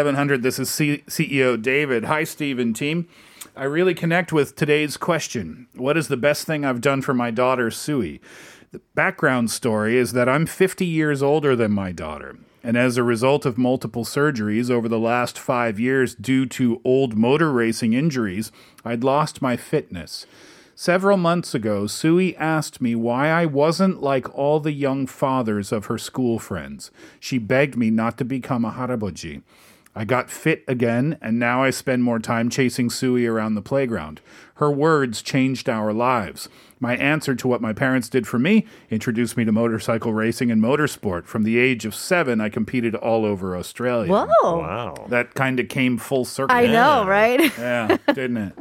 6700. 0.03 0.43
This 0.43 0.59
is 0.59 0.69
C- 0.69 1.03
CEO 1.07 1.61
David. 1.61 2.03
Hi, 2.03 2.25
Steve 2.25 2.59
and 2.59 2.75
team. 2.75 3.07
I 3.55 3.63
really 3.63 3.93
connect 3.93 4.33
with 4.33 4.53
today's 4.53 4.97
question. 4.97 5.67
What 5.75 5.95
is 5.95 6.09
the 6.09 6.17
best 6.17 6.45
thing 6.45 6.65
I've 6.65 6.81
done 6.81 7.01
for 7.01 7.13
my 7.13 7.31
daughter, 7.31 7.71
Sui? 7.71 8.19
The 8.73 8.81
background 8.95 9.49
story 9.49 9.97
is 9.97 10.11
that 10.11 10.27
I'm 10.27 10.45
50 10.45 10.85
years 10.85 11.23
older 11.23 11.55
than 11.55 11.71
my 11.71 11.93
daughter. 11.93 12.37
And 12.61 12.75
as 12.75 12.97
a 12.97 13.03
result 13.03 13.45
of 13.45 13.57
multiple 13.57 14.03
surgeries 14.03 14.69
over 14.69 14.89
the 14.89 14.99
last 14.99 15.39
five 15.39 15.79
years 15.79 16.15
due 16.15 16.45
to 16.47 16.81
old 16.83 17.17
motor 17.17 17.49
racing 17.49 17.93
injuries, 17.93 18.51
I'd 18.83 19.05
lost 19.05 19.41
my 19.41 19.55
fitness. 19.55 20.25
Several 20.75 21.17
months 21.17 21.55
ago, 21.55 21.87
Sui 21.87 22.35
asked 22.35 22.81
me 22.81 22.93
why 22.93 23.29
I 23.29 23.45
wasn't 23.45 24.01
like 24.01 24.37
all 24.37 24.59
the 24.59 24.73
young 24.73 25.07
fathers 25.07 25.71
of 25.71 25.85
her 25.85 25.97
school 25.97 26.39
friends. 26.39 26.91
She 27.21 27.37
begged 27.37 27.77
me 27.77 27.89
not 27.89 28.17
to 28.17 28.25
become 28.25 28.65
a 28.65 28.71
haraboji. 28.71 29.43
I 29.95 30.05
got 30.05 30.31
fit 30.31 30.63
again, 30.67 31.17
and 31.21 31.37
now 31.37 31.61
I 31.63 31.69
spend 31.69 32.03
more 32.03 32.17
time 32.17 32.49
chasing 32.49 32.89
Sui 32.89 33.27
around 33.27 33.53
the 33.53 33.61
playground. 33.61 34.21
Her 34.55 34.71
words 34.71 35.21
changed 35.21 35.69
our 35.69 35.93
lives. 35.93 36.49
My 36.79 36.95
answer 36.97 37.35
to 37.35 37.47
what 37.47 37.61
my 37.61 37.73
parents 37.73 38.09
did 38.09 38.27
for 38.27 38.39
me 38.39 38.65
introduced 38.89 39.37
me 39.37 39.45
to 39.45 39.51
motorcycle 39.51 40.11
racing 40.11 40.49
and 40.51 40.61
motorsport. 40.61 41.25
From 41.25 41.43
the 41.43 41.57
age 41.59 41.85
of 41.85 41.93
seven, 41.93 42.41
I 42.41 42.49
competed 42.49 42.95
all 42.95 43.23
over 43.23 43.55
Australia. 43.55 44.11
Whoa. 44.11 44.57
Wow. 44.59 45.05
That 45.09 45.35
kind 45.35 45.59
of 45.59 45.69
came 45.69 45.97
full 45.97 46.25
circle. 46.25 46.55
I 46.55 46.65
know, 46.65 47.05
right? 47.05 47.39
Yeah, 47.57 47.97
didn't 48.07 48.37
it? 48.37 48.53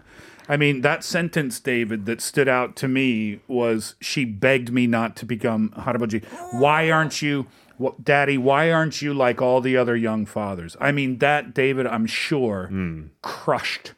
I 0.49 0.57
mean, 0.57 0.83
that 0.83 1.03
sentence, 1.03 1.61
David, 1.61 2.05
that 2.07 2.21
stood 2.21 2.49
out 2.49 2.77
to 2.77 2.89
me 2.89 3.41
was 3.49 3.95
she 4.01 4.25
begged 4.25 4.71
me 4.73 4.87
not 4.87 5.17
to 5.17 5.25
become 5.25 5.71
haraboji. 5.79 6.25
Why 6.53 6.91
aren't 6.91 7.23
you, 7.23 7.47
wh- 7.72 7.72
Daddy, 8.03 8.39
why 8.39 8.71
aren't 8.71 9.03
you 9.03 9.15
like 9.15 9.41
all 9.41 9.61
the 9.61 9.77
other 9.77 9.97
young 9.97 10.27
fathers? 10.27 10.77
I 10.81 10.93
mean, 10.93 11.19
that, 11.19 11.55
David, 11.55 11.87
I'm 11.87 12.07
sure, 12.07 12.67
hmm. 12.69 13.07
crushed 13.23 13.93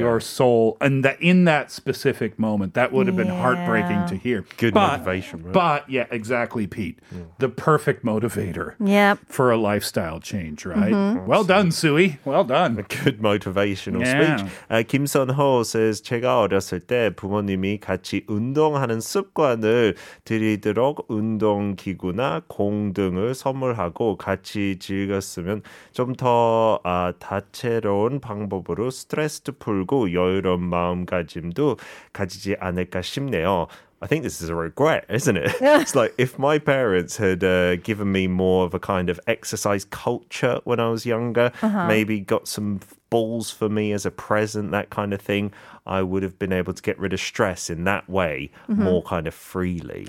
your 0.00 0.20
soul. 0.20 0.76
And 0.80 1.04
that 1.04 1.20
in 1.20 1.44
that 1.44 1.70
specific 1.70 2.38
moment, 2.38 2.74
that 2.74 2.92
would 2.92 3.06
have 3.06 3.16
been 3.16 3.28
heartbreaking 3.28 4.00
Yeah. 4.04 4.06
to 4.06 4.16
hear. 4.16 4.44
Good 4.58 4.74
but, 4.74 4.98
motivation, 5.04 5.42
right? 5.44 5.52
But, 5.52 5.90
yeah, 5.90 6.06
exactly, 6.10 6.66
Pete. 6.66 6.98
The 7.38 7.48
perfect 7.48 8.04
motivator 8.04 8.74
Yep. 8.80 9.18
for 9.28 9.50
a 9.50 9.56
lifestyle 9.56 10.20
change, 10.20 10.64
right? 10.66 10.92
Mhm. 10.92 11.26
Well 11.26 11.44
done, 11.44 11.70
Sui. 11.70 12.18
Well 12.24 12.44
done. 12.44 12.84
Good 12.88 13.20
motivational 13.20 14.02
Yeah. 14.04 14.12
speech. 14.38 14.40
Uh, 14.70 14.82
김선호 14.86 15.64
says 15.64 16.00
제가 16.02 16.40
어렸을 16.40 16.80
때 16.80 17.10
부모님이 17.14 17.78
같이 17.80 18.24
운동하는 18.28 19.00
습관을 19.00 19.94
들이도록 20.24 21.06
운동 21.08 21.76
기구나 21.76 22.42
공 22.48 22.92
등을 22.92 23.34
선물하고 23.34 24.16
같이 24.16 24.76
즐겼으면 24.78 25.62
좀더 25.92 26.80
아, 26.84 27.12
다채로운 27.18 28.20
방법으로 28.20 28.90
스트레스도 28.90 29.52
풀고 29.58 29.83
여유로운 29.83 30.61
마음가짐도 30.61 31.77
가지지 32.13 32.55
않을까 32.59 33.01
싶네요. 33.01 33.67
I 34.01 34.07
think 34.07 34.23
this 34.23 34.41
is 34.41 34.47
a 34.49 34.55
regret, 34.55 35.03
isn't 35.09 35.35
it? 35.35 35.51
it's 35.59 35.93
like 35.93 36.13
if 36.17 36.39
my 36.39 36.57
parents 36.57 37.17
had 37.17 37.43
uh, 37.43 37.75
given 37.83 38.09
me 38.13 38.27
more 38.27 38.63
of 38.65 38.73
a 38.73 38.79
kind 38.79 39.09
of 39.09 39.19
exercise 39.27 39.83
culture 39.83 40.61
when 40.63 40.79
I 40.79 40.87
was 40.87 41.05
younger, 41.05 41.51
Uh-huh. 41.61 41.85
maybe 41.85 42.21
got 42.21 42.47
some 42.47 42.79
f- 42.81 42.95
balls 43.09 43.51
for 43.51 43.67
me 43.67 43.91
as 43.91 44.05
a 44.05 44.11
present, 44.11 44.71
that 44.71 44.89
kind 44.89 45.11
of 45.11 45.19
thing, 45.19 45.51
I 45.85 46.01
would 46.01 46.23
have 46.23 46.39
been 46.39 46.53
able 46.53 46.71
to 46.71 46.81
get 46.81 46.97
rid 46.97 47.11
of 47.11 47.19
stress 47.19 47.69
in 47.69 47.83
that 47.91 48.07
way 48.07 48.51
Mhm. 48.71 48.77
more 48.87 49.03
kind 49.03 49.27
of 49.27 49.33
freely. 49.35 50.07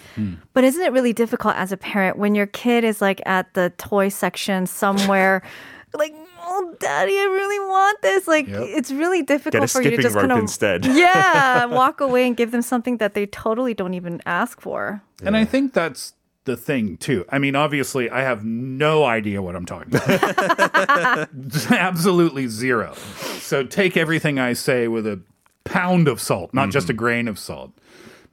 But 0.54 0.62
isn't 0.62 0.84
it 0.86 0.92
really 0.92 1.12
difficult 1.12 1.56
as 1.56 1.72
a 1.72 1.76
parent 1.76 2.14
when 2.16 2.36
your 2.36 2.46
kid 2.46 2.84
is 2.84 3.02
like 3.02 3.20
at 3.26 3.54
the 3.54 3.72
toy 3.76 4.06
section 4.08 4.66
somewhere, 4.70 5.42
like, 5.98 6.14
oh, 6.45 6.75
daddy, 6.79 7.13
I 7.13 7.23
really 7.23 7.59
want 7.59 8.01
this. 8.01 8.27
Like, 8.27 8.47
Yep. 8.47 8.61
it's 8.61 8.91
really 8.91 9.23
difficult 9.23 9.61
Get 9.61 9.63
a 9.63 9.67
for 9.67 9.81
you 9.81 9.91
to 9.91 9.95
skipping 9.95 10.03
just 10.03 10.15
kind 10.15 10.31
of, 10.31 10.39
instead. 10.39 10.85
yeah, 10.85 11.65
walk 11.65 12.01
away 12.01 12.27
and 12.27 12.37
give 12.37 12.51
them 12.51 12.61
something 12.61 12.97
that 12.97 13.13
they 13.13 13.25
totally 13.25 13.73
don't 13.73 13.93
even 13.93 14.21
ask 14.25 14.61
for. 14.61 15.01
And 15.23 15.35
I 15.35 15.45
think 15.45 15.73
that's 15.73 16.13
the 16.45 16.55
thing 16.55 16.97
too. 16.97 17.25
I 17.29 17.39
mean, 17.39 17.55
obviously, 17.55 18.09
I 18.09 18.21
have 18.21 18.45
no 18.45 19.03
idea 19.03 19.41
what 19.41 19.55
I'm 19.55 19.65
talking 19.65 19.95
about. 19.95 21.29
Absolutely 21.71 22.47
zero. 22.47 22.93
So 23.39 23.63
take 23.63 23.97
everything 23.97 24.39
I 24.39 24.53
say 24.53 24.87
with 24.87 25.07
a 25.07 25.21
pound 25.63 26.07
of 26.07 26.21
salt, 26.21 26.53
not 26.53 26.69
just 26.69 26.89
a 26.89 26.93
mm-hmm. 26.93 26.99
grain 26.99 27.27
of 27.27 27.39
salt. 27.39 27.73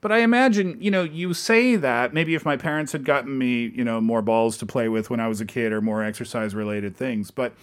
But 0.03 0.11
I 0.11 0.19
imagine, 0.19 0.77
you 0.81 0.91
know, 0.91 1.05
you 1.05 1.33
say 1.33 1.77
that 1.77 2.13
maybe 2.13 2.35
if 2.35 2.45
my 2.45 2.57
parents 2.57 2.91
had 2.91 3.05
gotten 3.05 3.39
me, 3.39 3.69
you 3.69 3.85
know, 3.85 4.01
more 4.01 4.21
balls 4.21 4.59
to 4.59 4.67
play 4.67 4.89
with 4.89 5.11
when 5.11 5.21
I 5.21 5.29
was 5.29 5.41
a 5.41 5.45
kid 5.47 5.73
or 5.73 5.81
more 5.81 6.03
exercise 6.03 6.57
related 6.57 6.97
things, 6.97 7.31
but 7.31 7.55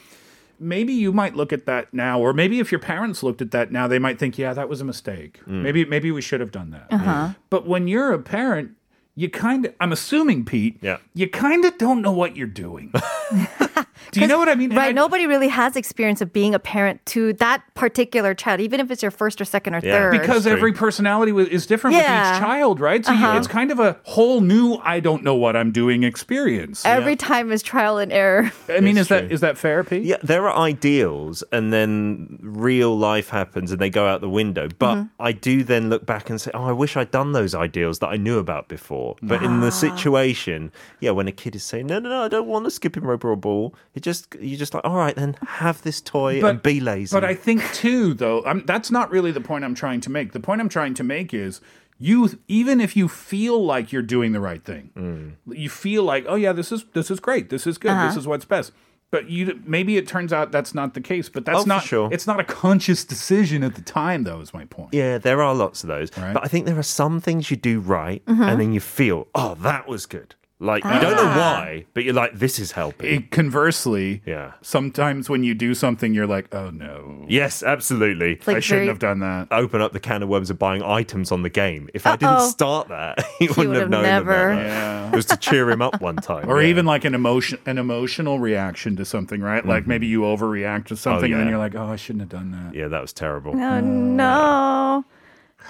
maybe 0.59 0.93
you 0.93 1.11
might 1.11 1.35
look 1.35 1.53
at 1.53 1.65
that 1.65 1.93
now 1.93 2.19
or 2.19 2.33
maybe 2.33 2.59
if 2.59 2.71
your 2.71 2.79
parents 2.79 3.23
looked 3.23 3.41
at 3.41 3.51
that 3.51 3.71
now 3.71 3.87
they 3.87 3.99
might 3.99 4.19
think, 4.19 4.37
yeah, 4.37 4.53
that 4.53 4.69
was 4.69 4.81
a 4.81 4.85
mistake. 4.85 5.39
Maybe 5.47 5.85
maybe 5.85 6.11
we 6.11 6.21
should 6.21 6.39
have 6.39 6.51
done 6.51 6.71
that. 6.71 6.87
Uh-huh. 6.91 7.33
But 7.49 7.67
when 7.67 7.87
you're 7.87 8.13
a 8.13 8.19
parent, 8.19 8.71
you 9.15 9.29
kind 9.29 9.65
of, 9.65 9.75
I'm 9.81 9.91
assuming, 9.91 10.45
Pete, 10.45 10.77
yeah. 10.81 10.97
you 11.13 11.27
kind 11.27 11.65
of 11.65 11.77
don't 11.77 12.01
know 12.01 12.11
what 12.11 12.37
you're 12.37 12.47
doing. 12.47 12.93
Do 14.11 14.21
you 14.21 14.27
know 14.27 14.37
what 14.37 14.49
I 14.49 14.55
mean? 14.55 14.73
Right. 14.75 14.89
I- 14.89 14.91
Nobody 14.91 15.27
really 15.27 15.47
has 15.49 15.75
experience 15.75 16.21
of 16.21 16.33
being 16.33 16.53
a 16.55 16.59
parent 16.59 17.05
to 17.07 17.33
that 17.33 17.61
particular 17.75 18.33
child, 18.33 18.59
even 18.59 18.79
if 18.79 18.89
it's 18.91 19.01
your 19.01 19.11
first 19.11 19.39
or 19.39 19.45
second 19.45 19.75
or 19.75 19.81
third. 19.81 20.11
Because 20.11 20.45
every 20.47 20.73
personality 20.73 21.31
is 21.31 21.65
different 21.65 21.95
with 21.95 22.03
each 22.05 22.09
child, 22.39 22.79
right? 22.79 23.05
So 23.05 23.13
Uh-huh. 23.13 23.37
it's 23.37 23.47
kind 23.47 23.71
of 23.71 23.79
a 23.79 23.97
whole 24.03 24.41
new 24.41 24.77
I 24.83 24.99
don't 24.99 25.23
know 25.23 25.35
what 25.35 25.55
I'm 25.55 25.71
doing 25.71 26.03
experience. 26.03 26.85
every 26.85 27.15
time 27.15 27.51
is 27.51 27.61
trial 27.63 27.97
and 27.97 28.11
error. 28.11 28.51
I 28.69 28.79
mean, 28.79 28.97
It's 28.97 29.01
is 29.01 29.07
that 29.09 29.19
true. 29.21 29.29
is 29.35 29.41
that 29.41 29.57
fair, 29.57 29.83
Pete? 29.83 30.03
Yeah, 30.03 30.17
there 30.23 30.47
are 30.49 30.57
ideals, 30.57 31.43
and 31.51 31.71
then 31.73 32.39
real 32.41 32.97
life 32.97 33.29
happens, 33.29 33.71
and 33.71 33.79
they 33.79 33.89
go 33.89 34.07
out 34.07 34.21
the 34.21 34.29
window. 34.29 34.67
But 34.77 34.95
Mm-hmm. 34.95 35.21
I 35.21 35.31
do 35.33 35.63
then 35.63 35.89
look 35.89 36.05
back 36.05 36.29
and 36.29 36.39
say, 36.41 36.51
"Oh, 36.53 36.63
I 36.65 36.71
wish 36.71 36.97
I'd 36.97 37.11
done 37.11 37.31
those 37.33 37.53
ideals 37.53 37.99
that 37.99 38.07
I 38.07 38.17
knew 38.17 38.37
about 38.39 38.67
before." 38.67 39.15
But 39.21 39.43
in 39.43 39.57
Ah. 39.59 39.65
the 39.65 39.71
situation, 39.71 40.71
yeah, 40.99 41.11
when 41.11 41.27
a 41.27 41.31
kid 41.31 41.55
is 41.55 41.63
saying, 41.63 41.87
"No, 41.87 41.99
no, 41.99 42.09
no, 42.09 42.23
I 42.23 42.27
don't 42.27 42.47
want 42.47 42.65
a 42.67 42.71
skipping 42.71 43.03
rope 43.03 43.23
or 43.23 43.31
a 43.31 43.37
ball," 43.37 43.75
it 43.99 44.03
just 44.03 44.35
you 44.39 44.57
just 44.57 44.73
like, 44.73 44.83
"All 44.85 44.95
right, 44.97 45.15
then 45.15 45.35
have 45.47 45.81
this 45.83 46.01
toy 46.01 46.43
and 46.43 46.61
be 46.63 46.79
lazy." 46.79 47.15
But 47.15 47.23
I 47.25 47.35
think 47.35 47.61
too, 47.73 48.13
though, 48.13 48.43
I'm, 48.45 48.65
that's 48.65 48.89
not 48.89 49.11
really 49.11 49.31
the 49.31 49.41
point 49.41 49.63
I'm 49.65 49.75
trying 49.75 50.01
to 50.01 50.09
make. 50.09 50.31
The 50.31 50.39
point 50.39 50.61
I'm 50.61 50.69
trying 50.69 50.93
to 50.95 51.03
make 51.03 51.33
is 51.33 51.61
you, 51.99 52.39
even 52.47 52.79
if 52.79 52.95
you 52.95 53.07
feel 53.09 53.63
like 53.63 53.91
you're 53.91 54.01
doing 54.01 54.31
the 54.31 54.39
right 54.39 54.63
thing, 54.63 55.35
you 55.47 55.69
feel 55.69 56.03
like, 56.03 56.25
oh 56.27 56.35
yeah, 56.35 56.53
this 56.53 56.71
is 56.71 56.85
this 56.93 57.11
is 57.11 57.19
great, 57.19 57.49
this 57.49 57.67
is 57.67 57.77
good, 57.77 57.91
this 57.91 58.11
Uh-huh. 58.11 58.19
is 58.19 58.27
what's 58.27 58.45
best. 58.45 58.71
But 59.11 59.27
you 59.29 59.59
maybe 59.65 59.97
it 59.97 60.07
turns 60.07 60.31
out 60.31 60.51
that's 60.51 60.73
not 60.75 60.93
the 60.93 61.01
case. 61.01 61.29
But 61.29 61.43
that's 61.43 61.61
Oh, 61.61 61.63
not. 61.65 61.83
sure. 61.83 62.09
It's 62.11 62.27
not 62.27 62.39
a 62.39 62.43
conscious 62.43 63.03
decision 63.03 63.63
at 63.63 63.73
the 63.75 63.81
time, 63.81 64.23
though. 64.23 64.39
Is 64.39 64.53
my 64.53 64.65
point. 64.65 64.93
Yeah, 64.93 65.17
there 65.17 65.41
are 65.41 65.55
lots 65.55 65.83
of 65.83 65.87
those. 65.87 66.09
But 66.11 66.43
I 66.43 66.47
think 66.47 66.65
there 66.67 66.77
are 66.77 66.83
some 66.83 67.19
things 67.19 67.49
you 67.51 67.57
do 67.57 67.79
right, 67.79 68.23
Mhm. 68.27 68.47
and 68.49 68.61
then 68.61 68.71
you 68.71 68.79
feel, 68.79 69.27
"Oh, 69.33 69.55
that 69.61 69.87
was 69.87 70.05
good." 70.05 70.35
Like 70.61 70.83
you 70.83 70.89
don't 70.89 71.15
know 71.15 71.23
Ah. 71.23 71.37
why, 71.37 71.85
but 71.93 72.03
you're 72.03 72.13
like, 72.13 72.33
"This 72.37 72.59
is 72.59 72.73
helping." 72.73 73.09
It, 73.15 73.31
conversely, 73.31 74.21
yeah. 74.25 74.51
sometimes 74.61 75.29
when 75.29 75.41
you 75.43 75.53
do 75.53 75.73
something, 75.73 76.13
you're 76.13 76.27
like, 76.27 76.53
oh 76.53 76.69
no. 76.69 77.25
Yes, 77.29 77.63
absolutely. 77.63 78.39
like 78.45 78.57
I 78.57 78.59
shouldn't 78.59 78.79
very- 78.81 78.87
have 78.87 78.99
done 78.99 79.19
that. 79.19 79.47
Open 79.51 79.79
up 79.81 79.93
the 79.93 80.01
can 80.01 80.21
of 80.21 80.27
worms 80.27 80.49
of 80.49 80.59
buying 80.59 80.83
items 80.83 81.31
on 81.31 81.43
the 81.43 81.49
game. 81.49 81.89
If 81.93 82.05
I 82.05 82.17
didn't 82.17 82.41
start 82.41 82.89
that, 82.89 83.25
he, 83.39 83.47
wouldn't 83.47 83.69
have 83.73 83.83
have 83.83 83.89
known 83.89 84.03
never. 84.03 84.51
about 84.51 84.61
that. 84.61 84.67
Yeah. 84.67 85.09
It 85.13 85.15
was 85.15 85.25
to 85.27 85.37
cheer 85.37 85.69
him 85.71 85.81
up 85.81 86.01
one 86.01 86.17
time. 86.17 86.49
Or 86.49 86.61
yeah. 86.61 86.67
even 86.67 86.85
like 86.85 87.05
an 87.05 87.15
emotion, 87.15 87.57
an 87.65 87.77
emotional 87.77 88.39
reaction 88.39 88.97
to 88.97 89.05
something, 89.05 89.39
right? 89.41 89.65
Like 89.65 89.87
maybe 89.87 90.07
you 90.07 90.21
overreact 90.21 90.87
to 90.87 90.97
something, 90.97 91.31
and 91.31 91.39
then 91.39 91.47
you're 91.47 91.57
like, 91.57 91.75
"Oh, 91.75 91.85
I 91.87 91.95
shouldn't 91.95 92.21
have 92.21 92.29
done 92.29 92.51
that." 92.51 92.75
Yeah, 92.75 92.89
that 92.89 93.01
was 93.01 93.13
terrible. 93.13 93.53
Oh, 93.55 93.79
no. 93.79 95.05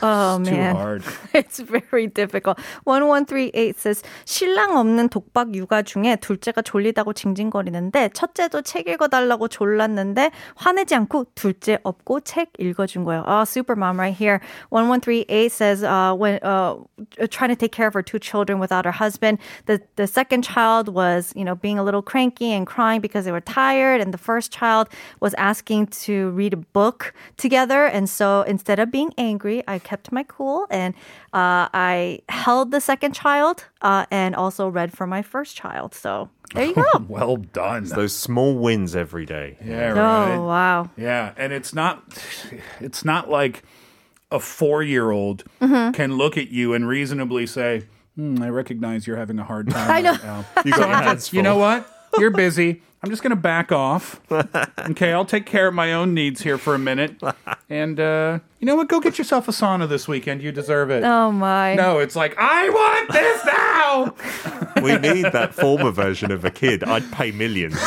Oh, 0.03 0.43
Too 0.43 0.51
man. 0.51 0.75
hard. 0.75 1.05
It's 1.33 1.61
very 1.61 2.07
difficult. 2.07 2.59
1138 2.85 3.79
says, 3.79 4.03
신랑 4.25 4.77
없는 4.77 5.09
독박 5.09 5.55
육아 5.55 5.83
중에 5.83 6.17
둘째가 6.17 6.63
졸리다고 6.63 7.13
징징거리는데 7.13 8.11
첫째도 8.11 8.63
책 8.63 8.89
읽어달라고 8.89 9.49
졸랐는데 9.49 10.31
화내지 10.57 10.95
않고 10.95 11.27
둘째 11.35 11.79
없고 11.83 12.21
책 12.21 12.51
읽어준 12.59 13.05
거예요. 13.05 13.25
Oh, 13.27 13.45
super 13.45 13.77
mom 13.77 13.99
right 13.99 14.15
here. 14.15 14.41
1138 14.71 15.53
says, 15.53 15.85
uh, 15.85 16.15
when 16.15 16.39
uh, 16.43 16.75
trying 17.31 17.51
to 17.51 17.57
take 17.57 17.73
care 17.73 17.87
of 17.87 17.95
her 17.95 18.03
two 18.03 18.19
children 18.19 18.59
without 18.59 18.85
her 18.85 18.93
husband, 18.93 19.39
the, 19.67 19.81
the 19.97 20.07
second 20.07 20.43
child 20.43 20.89
was, 20.89 21.33
you 21.37 21.45
know, 21.45 21.55
being 21.55 21.79
a 21.79 21.85
little 21.85 22.03
cranky 22.03 22.53
and 22.53 22.67
crying 22.67 23.01
because 23.01 23.25
they 23.25 23.33
were 23.33 23.41
tired. 23.41 24.01
And 24.01 24.13
the 24.13 24.19
first 24.19 24.51
child 24.51 24.89
was 25.21 25.35
asking 25.35 25.89
to 26.05 26.31
read 26.31 26.53
a 26.53 26.59
book 26.59 27.15
together. 27.37 27.87
And 27.87 28.11
so 28.11 28.43
instead 28.43 28.79
of 28.79 28.91
being 28.91 29.13
angry, 29.17 29.63
I 29.69 29.78
kept 29.80 30.12
my 30.12 30.24
cool 30.24 30.68
and 30.70 30.94
uh, 31.34 31.68
I 31.74 32.20
held 32.30 32.72
the 32.72 32.80
second 32.82 33.14
child 33.14 33.66
uh, 33.82 34.06
and 34.12 34.36
also 34.36 34.68
read 34.68 34.92
for 34.96 35.08
my 35.08 35.22
first 35.22 35.56
child. 35.56 35.94
So 35.96 36.30
there 36.54 36.66
you 36.66 36.74
go. 36.76 36.84
well 37.08 37.38
done. 37.38 37.84
It's 37.84 37.94
those 37.94 38.16
small 38.16 38.56
wins 38.58 38.96
every 38.96 39.26
day. 39.26 39.58
Yeah, 39.64 39.90
right. 39.92 40.36
Oh, 40.36 40.46
wow. 40.48 40.90
Yeah, 40.98 41.34
and 41.38 41.54
it's 41.54 41.74
not 41.74 42.04
it's 42.80 43.04
not 43.06 43.30
like 43.30 43.64
a 44.32 44.38
4-year-old 44.40 45.44
Mhm. 45.62 45.94
can 45.94 46.16
look 46.18 46.38
at 46.38 46.50
you 46.50 46.74
and 46.74 46.88
reasonably 46.88 47.48
say, 47.48 47.86
hmm, 48.16 48.42
"I 48.42 48.50
recognize 48.50 49.08
you're 49.08 49.18
having 49.18 49.40
a 49.40 49.44
hard 49.44 49.70
time 49.72 49.90
I 49.92 50.02
know. 50.02 50.12
right 50.12 50.24
now." 50.24 50.46
You 50.66 50.72
got 50.72 50.80
So 50.82 50.88
your 50.88 50.96
hands 50.98 51.22
just- 51.24 51.34
You 51.34 51.42
know 51.42 51.58
what? 51.58 51.88
You're 52.18 52.32
busy. 52.32 52.82
I'm 53.02 53.10
just 53.10 53.24
going 53.24 53.32
to 53.32 53.36
back 53.42 53.72
off. 53.72 54.20
Okay, 54.92 55.14
I'll 55.14 55.26
take 55.26 55.46
care 55.46 55.68
of 55.68 55.74
my 55.76 55.94
own 55.94 56.14
needs 56.16 56.42
here 56.42 56.58
for 56.58 56.74
a 56.74 56.80
minute. 56.80 57.22
And 57.70 58.00
uh, 58.00 58.40
you 58.60 58.66
know 58.66 58.76
what? 58.76 58.88
Go 58.88 59.00
get 59.00 59.20
yourself 59.20 59.48
a 59.48 59.52
sauna 59.52 59.88
this 59.88 60.08
weekend. 60.08 60.42
You 60.42 60.52
deserve 60.52 60.90
it. 60.90 61.04
Oh, 61.04 61.32
my. 61.32 61.76
No, 61.76 62.00
it's 62.00 62.16
like, 62.16 62.34
I 62.38 62.70
want 62.70 63.12
this 63.12 63.46
now. 63.46 64.16
We 64.82 64.98
need 64.98 65.26
that 65.26 65.54
former 65.54 65.92
version 65.92 66.32
of 66.32 66.44
a 66.46 66.50
kid. 66.50 66.84
I'd 66.84 67.12
pay 67.12 67.32
millions. 67.32 67.78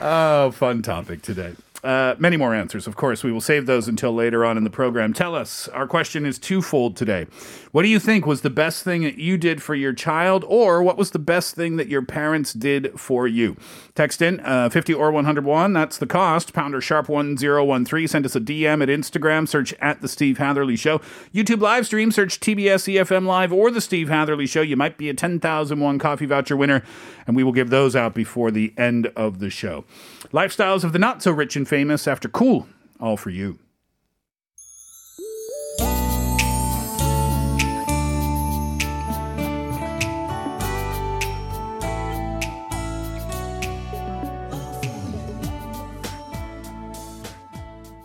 Oh, 0.00 0.50
fun 0.50 0.82
topic 0.82 1.22
today. 1.22 1.54
Uh, 1.84 2.14
many 2.18 2.38
more 2.38 2.54
answers, 2.54 2.86
of 2.86 2.96
course. 2.96 3.22
We 3.22 3.30
will 3.30 3.42
save 3.42 3.66
those 3.66 3.88
until 3.88 4.14
later 4.14 4.42
on 4.42 4.56
in 4.56 4.64
the 4.64 4.70
program. 4.70 5.12
Tell 5.12 5.34
us. 5.34 5.68
Our 5.68 5.86
question 5.86 6.24
is 6.24 6.38
twofold 6.38 6.96
today. 6.96 7.26
What 7.72 7.82
do 7.82 7.88
you 7.88 8.00
think 8.00 8.24
was 8.24 8.40
the 8.40 8.48
best 8.48 8.84
thing 8.84 9.02
that 9.02 9.18
you 9.18 9.36
did 9.36 9.62
for 9.62 9.74
your 9.74 9.92
child, 9.92 10.44
or 10.48 10.82
what 10.82 10.96
was 10.96 11.10
the 11.10 11.18
best 11.18 11.54
thing 11.54 11.76
that 11.76 11.88
your 11.88 12.00
parents 12.00 12.54
did 12.54 12.98
for 12.98 13.28
you? 13.28 13.56
Text 13.94 14.22
in 14.22 14.40
uh, 14.40 14.70
50 14.70 14.94
or 14.94 15.12
101. 15.12 15.74
That's 15.74 15.98
the 15.98 16.06
cost. 16.06 16.54
Pounder 16.54 16.80
sharp 16.80 17.10
1013. 17.10 18.08
Send 18.08 18.24
us 18.24 18.34
a 18.34 18.40
DM 18.40 18.82
at 18.82 18.88
Instagram. 18.88 19.46
Search 19.46 19.74
at 19.74 20.00
The 20.00 20.08
Steve 20.08 20.38
Hatherly 20.38 20.76
Show. 20.76 21.02
YouTube 21.34 21.60
live 21.60 21.84
stream. 21.84 22.10
Search 22.10 22.40
TBS 22.40 22.94
EFM 22.94 23.26
Live 23.26 23.52
or 23.52 23.70
The 23.70 23.82
Steve 23.82 24.08
Hatherly 24.08 24.46
Show. 24.46 24.62
You 24.62 24.76
might 24.76 24.96
be 24.96 25.10
a 25.10 25.14
10,001 25.14 25.98
coffee 25.98 26.26
voucher 26.26 26.56
winner, 26.56 26.82
and 27.26 27.36
we 27.36 27.44
will 27.44 27.52
give 27.52 27.68
those 27.68 27.94
out 27.94 28.14
before 28.14 28.50
the 28.50 28.72
end 28.78 29.08
of 29.08 29.38
the 29.38 29.50
show. 29.50 29.84
Lifestyles 30.32 30.82
of 30.82 30.92
the 30.92 30.98
not 30.98 31.22
so 31.22 31.30
rich 31.30 31.54
and 31.54 31.68
famous 31.74 32.06
after 32.06 32.28
Cool. 32.28 32.68
All 33.00 33.16
for 33.16 33.30
you. 33.30 33.58